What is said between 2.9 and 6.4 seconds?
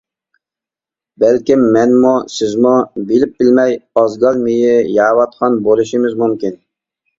بىلىپ-بىلمەي ئازگال مېيى يەۋاتقان بولۇشىمىز